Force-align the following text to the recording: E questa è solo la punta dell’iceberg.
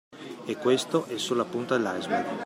E 0.45 0.55
questa 0.57 1.05
è 1.05 1.19
solo 1.19 1.43
la 1.43 1.45
punta 1.47 1.77
dell’iceberg. 1.77 2.39